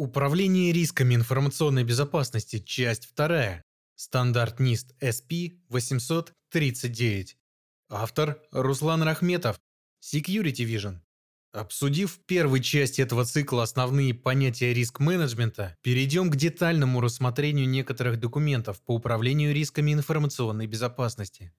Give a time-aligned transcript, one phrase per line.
[0.00, 2.58] Управление рисками информационной безопасности.
[2.58, 3.62] Часть 2.
[3.96, 7.26] Стандарт НИСТ SP-839.
[7.90, 9.60] Автор Руслан Рахметов.
[10.02, 11.00] Security Vision.
[11.52, 18.80] Обсудив в первой части этого цикла основные понятия риск-менеджмента, перейдем к детальному рассмотрению некоторых документов
[18.80, 21.52] по управлению рисками информационной безопасности.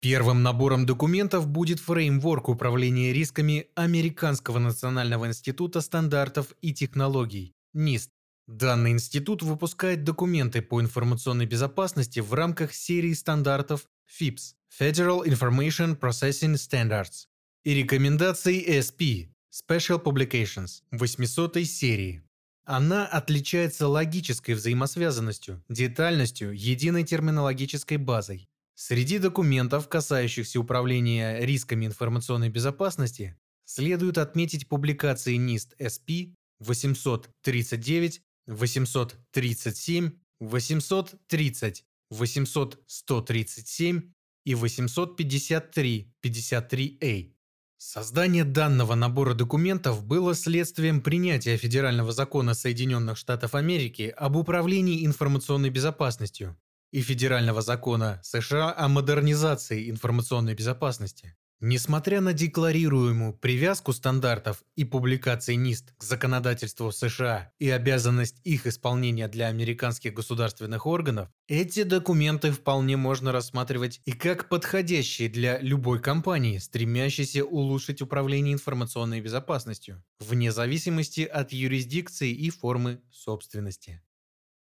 [0.00, 8.10] Первым набором документов будет фреймворк управления рисками Американского национального института стандартов и технологий НИСТ.
[8.46, 13.88] Данный институт выпускает документы по информационной безопасности в рамках серии стандартов
[14.20, 17.26] FIPS– Federal Information Processing Standards
[17.64, 22.22] и рекомендаций SP– Special Publications 800 серии.
[22.64, 28.48] Она отличается логической взаимосвязанностью, детальностью, единой терминологической базой.
[28.74, 41.84] Среди документов, касающихся управления рисками информационной безопасности, следует отметить публикации NIST SP 839, 837, 830,
[42.10, 44.12] 800, 137
[44.44, 47.34] и 853, 53A.
[47.76, 55.70] Создание данного набора документов было следствием принятия Федерального закона Соединенных Штатов Америки об управлении информационной
[55.70, 56.56] безопасностью
[56.92, 61.36] и Федерального закона США о модернизации информационной безопасности.
[61.66, 69.28] Несмотря на декларируемую привязку стандартов и публикаций НИСТ к законодательству США и обязанность их исполнения
[69.28, 76.58] для американских государственных органов, эти документы вполне можно рассматривать и как подходящие для любой компании,
[76.58, 84.02] стремящейся улучшить управление информационной безопасностью, вне зависимости от юрисдикции и формы собственности.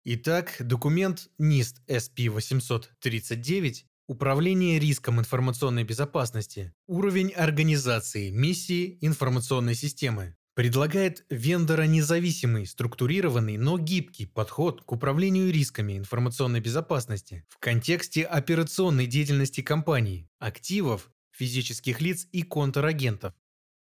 [0.06, 6.74] Итак, документ НИСТ SP839 Управление риском информационной безопасности.
[6.88, 10.36] Уровень организации, миссии информационной системы.
[10.56, 19.62] Предлагает вендора-независимый, структурированный, но гибкий подход к управлению рисками информационной безопасности в контексте операционной деятельности
[19.62, 23.34] компаний, активов, физических лиц и контрагентов.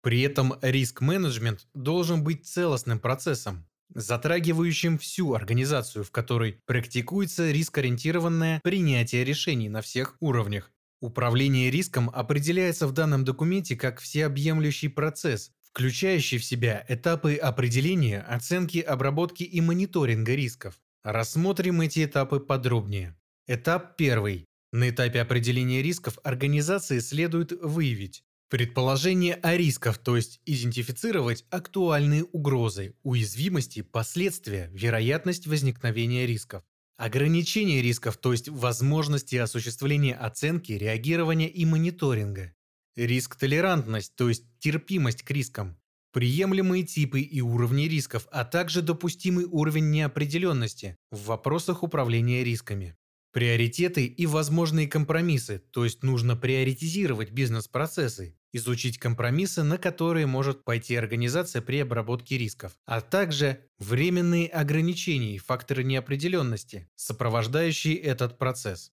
[0.00, 9.25] При этом риск-менеджмент должен быть целостным процессом, затрагивающим всю организацию, в которой практикуется рискоориентированное принятие
[9.25, 10.72] решений на всех уровнях.
[11.00, 18.78] Управление риском определяется в данном документе как всеобъемлющий процесс, включающий в себя этапы определения, оценки,
[18.78, 20.81] обработки и мониторинга рисков.
[21.03, 23.17] Рассмотрим эти этапы подробнее.
[23.47, 24.47] Этап первый.
[24.73, 32.94] На этапе определения рисков организации следует выявить Предположение о рисках, то есть идентифицировать актуальные угрозы,
[33.03, 36.62] уязвимости, последствия, вероятность возникновения рисков.
[36.97, 42.54] Ограничение рисков, то есть возможности осуществления оценки, реагирования и мониторинга.
[42.94, 45.76] Риск-толерантность, то есть терпимость к рискам.
[46.12, 52.97] Приемлемые типы и уровни рисков, а также допустимый уровень неопределенности в вопросах управления рисками.
[53.32, 60.97] Приоритеты и возможные компромиссы, то есть нужно приоритизировать бизнес-процессы, изучить компромиссы, на которые может пойти
[60.97, 68.93] организация при обработке рисков, а также временные ограничения и факторы неопределенности, сопровождающие этот процесс.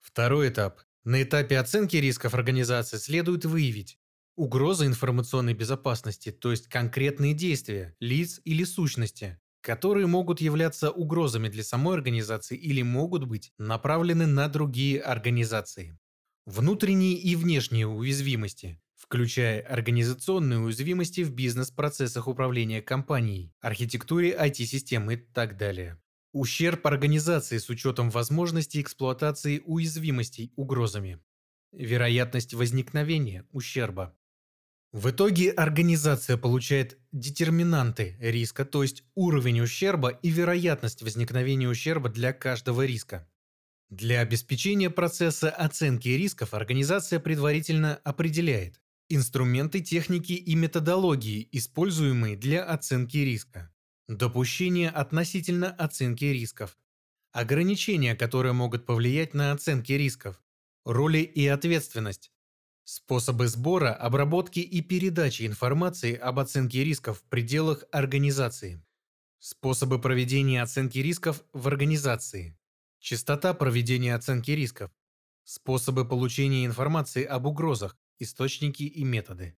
[0.00, 0.80] Второй этап.
[1.04, 3.98] На этапе оценки рисков организации следует выявить
[4.36, 11.64] угрозы информационной безопасности, то есть конкретные действия, лиц или сущности, которые могут являться угрозами для
[11.64, 15.98] самой организации или могут быть направлены на другие организации.
[16.46, 25.58] Внутренние и внешние уязвимости, включая организационные уязвимости в бизнес-процессах управления компанией, архитектуре IT-систем и так
[25.58, 26.00] далее.
[26.32, 31.20] Ущерб организации с учетом возможности эксплуатации уязвимостей угрозами.
[31.72, 34.16] Вероятность возникновения ущерба.
[34.92, 42.32] В итоге организация получает детерминанты риска, то есть уровень ущерба и вероятность возникновения ущерба для
[42.32, 43.28] каждого риска.
[43.90, 53.18] Для обеспечения процесса оценки рисков организация предварительно определяет инструменты, техники и методологии, используемые для оценки
[53.18, 53.72] риска,
[54.08, 56.78] допущения относительно оценки рисков,
[57.32, 60.42] ограничения, которые могут повлиять на оценки рисков,
[60.84, 62.30] роли и ответственность,
[62.86, 68.84] Способы сбора, обработки и передачи информации об оценке рисков в пределах организации.
[69.38, 72.58] Способы проведения оценки рисков в организации.
[72.98, 74.90] Частота проведения оценки рисков.
[75.44, 79.56] Способы получения информации об угрозах, источники и методы.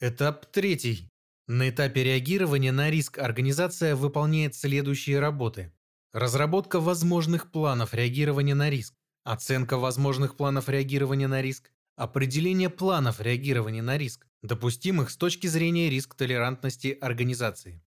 [0.00, 1.08] Этап третий.
[1.46, 5.72] На этапе реагирования на риск организация выполняет следующие работы.
[6.12, 8.94] Разработка возможных планов реагирования на риск.
[9.24, 11.70] Оценка возможных планов реагирования на риск.
[11.96, 17.84] Определение планов реагирования на риск, допустимых с точки зрения риск-толерантности организации.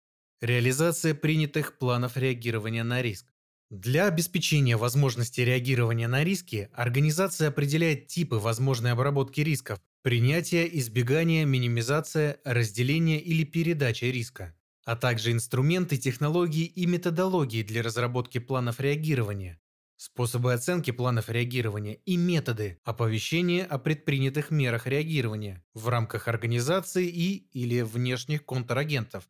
[0.41, 3.31] Реализация принятых планов реагирования на риск.
[3.69, 12.39] Для обеспечения возможности реагирования на риски организация определяет типы возможной обработки рисков, принятие, избегание, минимизация,
[12.43, 14.55] разделение или передача риска,
[14.85, 19.59] а также инструменты, технологии и методологии для разработки планов реагирования,
[19.97, 27.49] способы оценки планов реагирования и методы оповещения о предпринятых мерах реагирования в рамках организации и
[27.51, 29.29] или внешних контрагентов.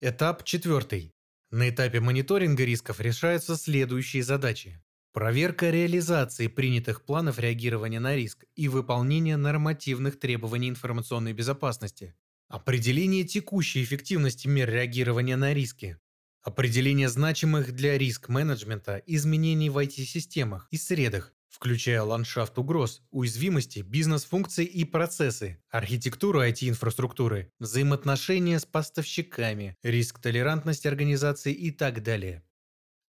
[0.00, 1.14] Этап четвертый.
[1.50, 4.82] На этапе мониторинга рисков решаются следующие задачи.
[5.18, 12.14] Проверка реализации принятых планов реагирования на риск и выполнение нормативных требований информационной безопасности.
[12.46, 15.98] Определение текущей эффективности мер реагирования на риски.
[16.40, 24.84] Определение значимых для риск-менеджмента изменений в IT-системах и средах, включая ландшафт угроз, уязвимости, бизнес-функции и
[24.84, 32.44] процессы, архитектуру IT-инфраструктуры, взаимоотношения с поставщиками, риск-толерантность организации и так далее.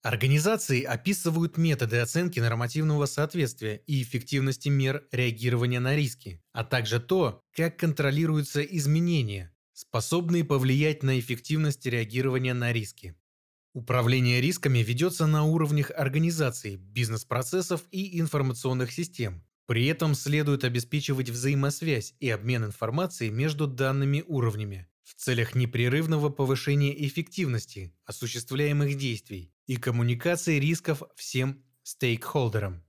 [0.02, 7.44] Организации описывают методы оценки нормативного соответствия и эффективности мер реагирования на риски, а также то,
[7.54, 13.16] как контролируются изменения, способные повлиять на эффективность реагирования на риски.
[13.74, 19.44] Управление рисками ведется на уровнях организаций, бизнес-процессов и информационных систем.
[19.68, 26.94] При этом следует обеспечивать взаимосвязь и обмен информацией между данными уровнями в целях непрерывного повышения
[27.08, 32.84] эффективности осуществляемых действий и коммуникации рисков всем стейкхолдерам.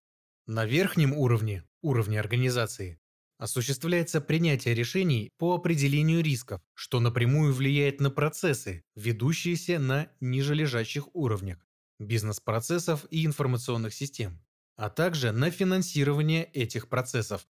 [0.47, 3.01] На верхнем уровне, уровне организации,
[3.39, 11.67] осуществляется принятие решений по определению рисков, что напрямую влияет на процессы, ведущиеся на нижележащих уровнях
[11.99, 14.45] бизнес-процессов и информационных систем,
[14.77, 17.47] а также на финансирование этих процессов.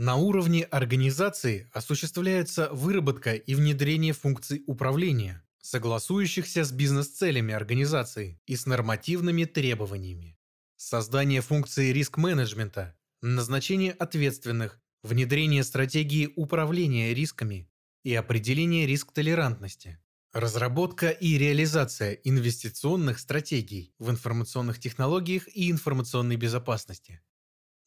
[0.00, 8.66] На уровне организации осуществляется выработка и внедрение функций управления, согласующихся с бизнес-целями организации и с
[8.66, 10.38] нормативными требованиями.
[10.76, 17.68] Создание функции риск-менеджмента, назначение ответственных, внедрение стратегии управления рисками
[18.04, 19.98] и определение риск-толерантности,
[20.32, 27.20] разработка и реализация инвестиционных стратегий в информационных технологиях и информационной безопасности.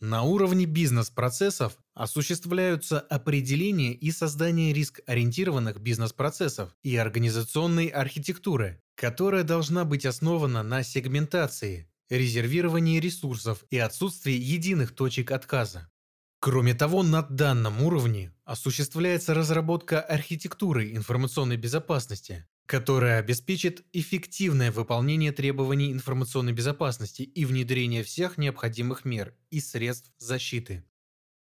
[0.03, 10.07] На уровне бизнес-процессов осуществляются определение и создание риск-ориентированных бизнес-процессов и организационной архитектуры, которая должна быть
[10.07, 15.91] основана на сегментации, резервировании ресурсов и отсутствии единых точек отказа.
[16.39, 25.91] Кроме того, на данном уровне осуществляется разработка архитектуры информационной безопасности, которая обеспечит эффективное выполнение требований
[25.91, 30.85] информационной безопасности и внедрение всех необходимых мер и средств защиты.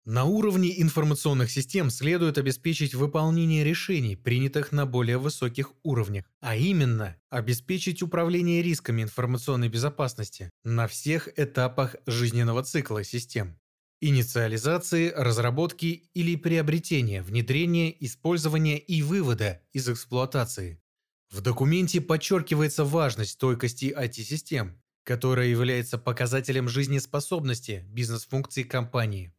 [0.05, 7.15] На уровне информационных систем следует обеспечить выполнение решений, принятых на более высоких уровнях, а именно
[7.29, 13.59] обеспечить управление рисками информационной безопасности на всех этапах жизненного цикла систем
[14.01, 20.82] инициализации, разработки или приобретения, внедрения, использования и вывода из эксплуатации.
[21.33, 29.33] В документе подчеркивается важность стойкости IT-систем, которая является показателем жизнеспособности бизнес-функций компании.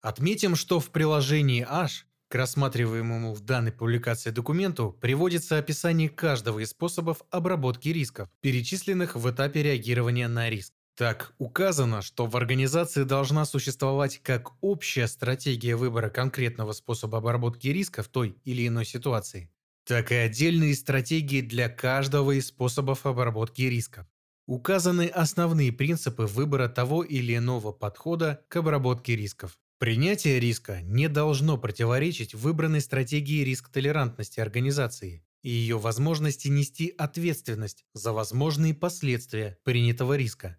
[0.00, 6.70] Отметим, что в приложении H к рассматриваемому в данной публикации документу приводится описание каждого из
[6.70, 10.72] способов обработки рисков, перечисленных в этапе реагирования на риск.
[10.96, 18.02] Так указано, что в организации должна существовать как общая стратегия выбора конкретного способа обработки риска
[18.02, 19.50] в той или иной ситуации,
[19.88, 24.06] так и отдельные стратегии для каждого из способов обработки рисков.
[24.46, 29.58] Указаны основные принципы выбора того или иного подхода к обработке рисков.
[29.78, 38.12] Принятие риска не должно противоречить выбранной стратегии риск-толерантности организации и ее возможности нести ответственность за
[38.12, 40.58] возможные последствия принятого риска.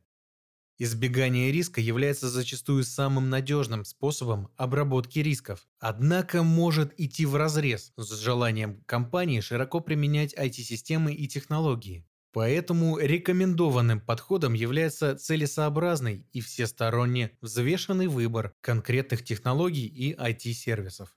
[0.82, 8.82] Избегание риска является зачастую самым надежным способом обработки рисков, однако может идти вразрез с желанием
[8.86, 12.08] компании широко применять IT-системы и технологии.
[12.32, 21.14] Поэтому рекомендованным подходом является целесообразный и всесторонне взвешенный выбор конкретных технологий и IT-сервисов.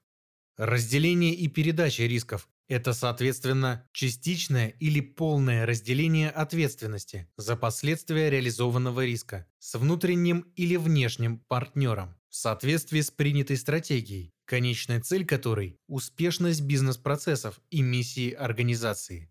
[0.57, 9.47] Разделение и передача рисков это, соответственно, частичное или полное разделение ответственности за последствия реализованного риска
[9.59, 17.61] с внутренним или внешним партнером в соответствии с принятой стратегией, конечная цель которой– успешность бизнес-процессов
[17.71, 19.31] и миссии организации.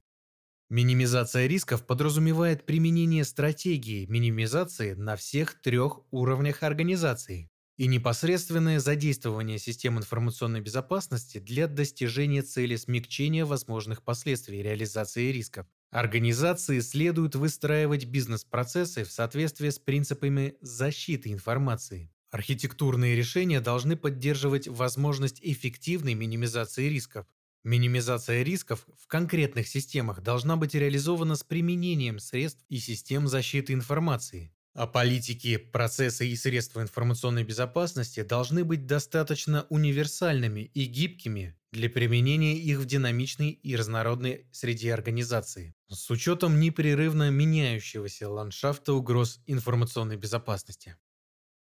[0.70, 7.51] Минимизация рисков подразумевает применение стратегии минимизации на всех трех уровнях организации
[7.82, 16.80] и непосредственное задействование систем информационной безопасности для достижения цели смягчения возможных последствий реализации рисков, Организации
[16.80, 22.12] следует выстраивать бизнес-процессы в соответствии с принципами защиты информации.
[22.30, 27.26] Архитектурные решения должны поддерживать возможность эффективной минимизации рисков.
[27.64, 34.54] Минимизация рисков в конкретных системах должна быть реализована с применением средств и систем защиты информации.
[34.74, 42.56] А политики, процессы и средства информационной безопасности должны быть достаточно универсальными и гибкими для применения
[42.58, 50.96] их в динамичной и разнородной среде организации, с учетом непрерывно меняющегося ландшафта угроз информационной безопасности.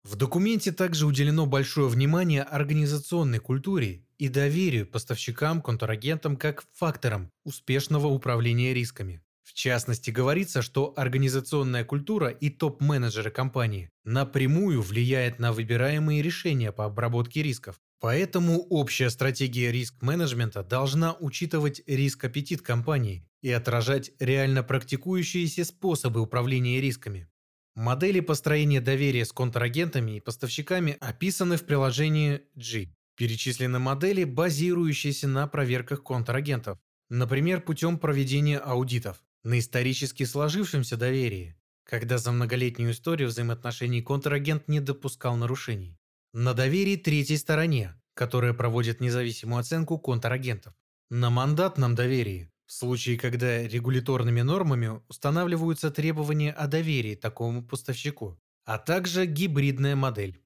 [0.04, 8.08] В документе также уделено большое внимание организационной культуре и доверию поставщикам, контрагентам как факторам успешного
[8.08, 9.22] управления рисками.
[9.48, 16.84] В частности, говорится, что организационная культура и топ-менеджеры компании напрямую влияет на выбираемые решения по
[16.84, 17.80] обработке рисков.
[18.02, 27.30] Поэтому общая стратегия риск-менеджмента должна учитывать риск-аппетит компании и отражать реально практикующиеся способы управления рисками.
[27.74, 32.90] Модели построения доверия с контрагентами и поставщиками описаны в приложении G.
[33.16, 42.18] Перечислены модели, базирующиеся на проверках контрагентов, например, путем проведения аудитов на исторически сложившемся доверии, когда
[42.18, 45.98] за многолетнюю историю взаимоотношений контрагент не допускал нарушений,
[46.34, 50.74] на доверии третьей стороне, которая проводит независимую оценку контрагентов,
[51.10, 58.78] на мандатном доверии, в случае, когда регуляторными нормами устанавливаются требования о доверии такому поставщику, а
[58.78, 60.44] также гибридная модель.